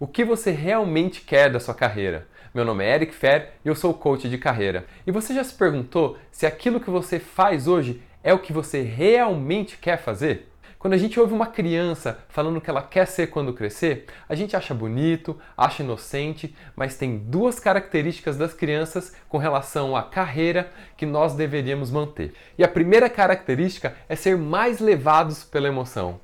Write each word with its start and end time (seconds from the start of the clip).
O 0.00 0.08
que 0.08 0.24
você 0.24 0.50
realmente 0.50 1.20
quer 1.20 1.52
da 1.52 1.60
sua 1.60 1.72
carreira? 1.72 2.26
Meu 2.52 2.64
nome 2.64 2.84
é 2.84 2.96
Eric 2.96 3.14
Fer 3.14 3.52
e 3.64 3.68
eu 3.68 3.76
sou 3.76 3.94
coach 3.94 4.28
de 4.28 4.36
carreira. 4.36 4.86
E 5.06 5.12
você 5.12 5.32
já 5.32 5.44
se 5.44 5.54
perguntou 5.54 6.18
se 6.32 6.44
aquilo 6.44 6.80
que 6.80 6.90
você 6.90 7.20
faz 7.20 7.68
hoje 7.68 8.02
é 8.20 8.34
o 8.34 8.40
que 8.40 8.52
você 8.52 8.82
realmente 8.82 9.78
quer 9.78 9.96
fazer? 9.96 10.48
Quando 10.80 10.94
a 10.94 10.98
gente 10.98 11.20
ouve 11.20 11.32
uma 11.32 11.46
criança 11.46 12.18
falando 12.28 12.60
que 12.60 12.68
ela 12.68 12.82
quer 12.82 13.06
ser 13.06 13.28
quando 13.28 13.54
crescer, 13.54 14.06
a 14.28 14.34
gente 14.34 14.56
acha 14.56 14.74
bonito, 14.74 15.38
acha 15.56 15.84
inocente, 15.84 16.56
mas 16.74 16.96
tem 16.96 17.16
duas 17.16 17.60
características 17.60 18.36
das 18.36 18.52
crianças 18.52 19.14
com 19.28 19.38
relação 19.38 19.96
à 19.96 20.02
carreira 20.02 20.72
que 20.96 21.06
nós 21.06 21.36
deveríamos 21.36 21.92
manter. 21.92 22.34
E 22.58 22.64
a 22.64 22.68
primeira 22.68 23.08
característica 23.08 23.94
é 24.08 24.16
ser 24.16 24.36
mais 24.36 24.80
levados 24.80 25.44
pela 25.44 25.68
emoção. 25.68 26.18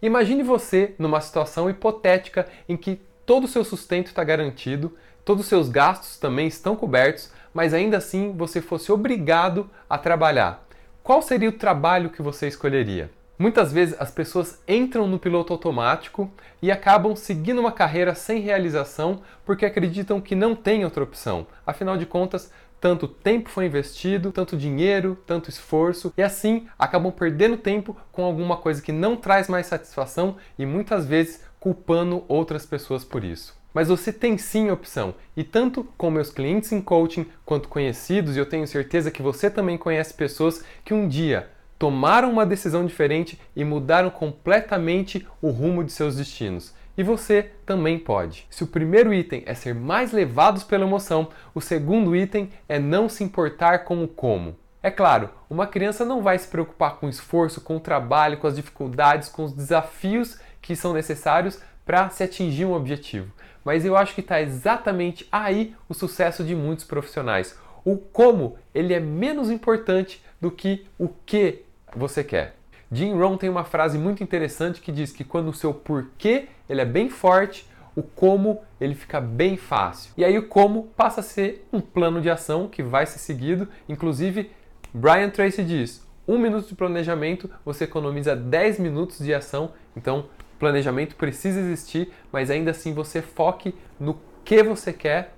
Imagine 0.00 0.44
você 0.44 0.94
numa 0.96 1.20
situação 1.20 1.68
hipotética 1.68 2.46
em 2.68 2.76
que 2.76 3.00
todo 3.26 3.44
o 3.44 3.48
seu 3.48 3.64
sustento 3.64 4.06
está 4.06 4.22
garantido, 4.22 4.96
todos 5.24 5.42
os 5.42 5.48
seus 5.48 5.68
gastos 5.68 6.16
também 6.16 6.46
estão 6.46 6.76
cobertos, 6.76 7.32
mas 7.52 7.74
ainda 7.74 7.96
assim 7.96 8.32
você 8.32 8.60
fosse 8.60 8.92
obrigado 8.92 9.68
a 9.90 9.98
trabalhar. 9.98 10.64
Qual 11.02 11.20
seria 11.20 11.48
o 11.48 11.52
trabalho 11.52 12.10
que 12.10 12.22
você 12.22 12.46
escolheria? 12.46 13.10
Muitas 13.36 13.72
vezes 13.72 13.94
as 14.00 14.10
pessoas 14.10 14.60
entram 14.68 15.06
no 15.06 15.18
piloto 15.18 15.52
automático 15.52 16.30
e 16.60 16.70
acabam 16.70 17.16
seguindo 17.16 17.60
uma 17.60 17.72
carreira 17.72 18.14
sem 18.14 18.40
realização 18.40 19.22
porque 19.44 19.66
acreditam 19.66 20.20
que 20.20 20.34
não 20.34 20.54
tem 20.54 20.84
outra 20.84 21.02
opção. 21.02 21.46
Afinal 21.66 21.96
de 21.96 22.06
contas, 22.06 22.52
tanto 22.80 23.08
tempo 23.08 23.48
foi 23.48 23.66
investido, 23.66 24.32
tanto 24.32 24.56
dinheiro, 24.56 25.18
tanto 25.26 25.50
esforço, 25.50 26.12
e 26.16 26.22
assim 26.22 26.66
acabam 26.78 27.12
perdendo 27.12 27.56
tempo 27.56 27.96
com 28.12 28.24
alguma 28.24 28.56
coisa 28.56 28.82
que 28.82 28.92
não 28.92 29.16
traz 29.16 29.48
mais 29.48 29.66
satisfação 29.66 30.36
e 30.58 30.64
muitas 30.64 31.06
vezes 31.06 31.44
culpando 31.58 32.24
outras 32.28 32.64
pessoas 32.64 33.04
por 33.04 33.24
isso. 33.24 33.56
Mas 33.74 33.88
você 33.88 34.12
tem 34.12 34.38
sim 34.38 34.70
opção, 34.70 35.14
e 35.36 35.44
tanto 35.44 35.84
com 35.96 36.10
meus 36.10 36.30
clientes 36.30 36.72
em 36.72 36.80
coaching 36.80 37.26
quanto 37.44 37.68
conhecidos, 37.68 38.34
e 38.34 38.38
eu 38.38 38.46
tenho 38.46 38.66
certeza 38.66 39.10
que 39.10 39.22
você 39.22 39.50
também 39.50 39.76
conhece 39.76 40.14
pessoas 40.14 40.64
que 40.84 40.94
um 40.94 41.06
dia 41.06 41.50
tomaram 41.78 42.30
uma 42.30 42.44
decisão 42.44 42.84
diferente 42.84 43.38
e 43.54 43.64
mudaram 43.64 44.10
completamente 44.10 45.26
o 45.40 45.50
rumo 45.50 45.84
de 45.84 45.92
seus 45.92 46.16
destinos. 46.16 46.74
E 46.98 47.02
você 47.04 47.52
também 47.64 47.96
pode. 47.96 48.44
Se 48.50 48.64
o 48.64 48.66
primeiro 48.66 49.14
item 49.14 49.44
é 49.46 49.54
ser 49.54 49.72
mais 49.72 50.10
levados 50.10 50.64
pela 50.64 50.84
emoção, 50.84 51.28
o 51.54 51.60
segundo 51.60 52.16
item 52.16 52.50
é 52.68 52.80
não 52.80 53.08
se 53.08 53.22
importar 53.22 53.84
com 53.84 54.02
o 54.02 54.08
como. 54.08 54.56
É 54.82 54.90
claro, 54.90 55.30
uma 55.48 55.68
criança 55.68 56.04
não 56.04 56.22
vai 56.22 56.36
se 56.36 56.48
preocupar 56.48 56.96
com 56.96 57.06
o 57.06 57.08
esforço, 57.08 57.60
com 57.60 57.76
o 57.76 57.80
trabalho, 57.80 58.38
com 58.38 58.48
as 58.48 58.56
dificuldades, 58.56 59.28
com 59.28 59.44
os 59.44 59.52
desafios 59.52 60.40
que 60.60 60.74
são 60.74 60.92
necessários 60.92 61.62
para 61.86 62.10
se 62.10 62.24
atingir 62.24 62.64
um 62.64 62.74
objetivo. 62.74 63.32
Mas 63.64 63.84
eu 63.84 63.96
acho 63.96 64.12
que 64.12 64.20
está 64.20 64.42
exatamente 64.42 65.24
aí 65.30 65.76
o 65.88 65.94
sucesso 65.94 66.42
de 66.42 66.56
muitos 66.56 66.84
profissionais. 66.84 67.56
O 67.84 67.96
como 67.96 68.56
ele 68.74 68.92
é 68.92 68.98
menos 68.98 69.52
importante 69.52 70.20
do 70.40 70.50
que 70.50 70.84
o 70.98 71.08
que 71.08 71.62
você 71.94 72.24
quer. 72.24 72.57
Jim 72.90 73.12
Rohn 73.14 73.36
tem 73.36 73.50
uma 73.50 73.64
frase 73.64 73.98
muito 73.98 74.22
interessante 74.22 74.80
que 74.80 74.90
diz 74.90 75.12
que 75.12 75.24
quando 75.24 75.48
o 75.48 75.54
seu 75.54 75.74
porquê 75.74 76.48
ele 76.68 76.80
é 76.80 76.84
bem 76.84 77.10
forte, 77.10 77.68
o 77.94 78.02
como 78.02 78.60
ele 78.80 78.94
fica 78.94 79.20
bem 79.20 79.56
fácil. 79.56 80.12
E 80.16 80.24
aí 80.24 80.38
o 80.38 80.46
como 80.46 80.84
passa 80.96 81.20
a 81.20 81.22
ser 81.22 81.66
um 81.72 81.80
plano 81.80 82.20
de 82.20 82.30
ação 82.30 82.68
que 82.68 82.82
vai 82.82 83.04
ser 83.06 83.18
seguido. 83.18 83.68
Inclusive, 83.88 84.50
Brian 84.94 85.28
Tracy 85.28 85.64
diz: 85.64 86.06
um 86.26 86.38
minuto 86.38 86.68
de 86.68 86.74
planejamento 86.74 87.50
você 87.64 87.84
economiza 87.84 88.36
10 88.36 88.78
minutos 88.78 89.18
de 89.18 89.34
ação. 89.34 89.72
Então, 89.96 90.26
planejamento 90.58 91.16
precisa 91.16 91.60
existir, 91.60 92.12
mas 92.32 92.50
ainda 92.50 92.70
assim 92.70 92.92
você 92.92 93.22
foque 93.22 93.74
no 93.98 94.18
que 94.44 94.62
você 94.62 94.92
quer, 94.92 95.34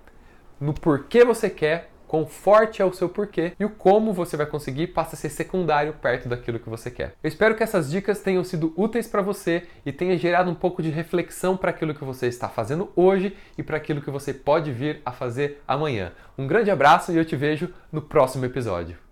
no 0.60 0.72
porquê 0.72 1.24
você 1.24 1.50
quer 1.50 1.89
quão 2.10 2.26
forte 2.26 2.82
é 2.82 2.84
o 2.84 2.92
seu 2.92 3.08
porquê 3.08 3.52
e 3.58 3.64
o 3.64 3.70
como 3.70 4.12
você 4.12 4.36
vai 4.36 4.44
conseguir 4.44 4.88
passa 4.88 5.14
a 5.14 5.16
ser 5.16 5.28
secundário 5.28 5.92
perto 5.92 6.28
daquilo 6.28 6.58
que 6.58 6.68
você 6.68 6.90
quer. 6.90 7.14
Eu 7.22 7.28
espero 7.28 7.54
que 7.54 7.62
essas 7.62 7.88
dicas 7.88 8.20
tenham 8.20 8.42
sido 8.42 8.74
úteis 8.76 9.06
para 9.06 9.22
você 9.22 9.62
e 9.86 9.92
tenha 9.92 10.18
gerado 10.18 10.50
um 10.50 10.54
pouco 10.56 10.82
de 10.82 10.90
reflexão 10.90 11.56
para 11.56 11.70
aquilo 11.70 11.94
que 11.94 12.04
você 12.04 12.26
está 12.26 12.48
fazendo 12.48 12.90
hoje 12.96 13.36
e 13.56 13.62
para 13.62 13.76
aquilo 13.76 14.02
que 14.02 14.10
você 14.10 14.34
pode 14.34 14.72
vir 14.72 15.00
a 15.04 15.12
fazer 15.12 15.62
amanhã. 15.68 16.10
Um 16.36 16.48
grande 16.48 16.68
abraço 16.68 17.12
e 17.12 17.16
eu 17.16 17.24
te 17.24 17.36
vejo 17.36 17.72
no 17.92 18.02
próximo 18.02 18.44
episódio. 18.44 19.09